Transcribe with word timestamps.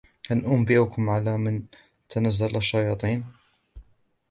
هل 0.29 0.45
أنبئكم 0.45 1.09
على 1.09 1.37
من 1.37 1.63
تنزل 2.09 2.55
الشياطين 2.55 3.25